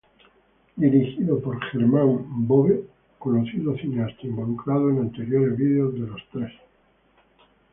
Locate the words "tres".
6.33-6.51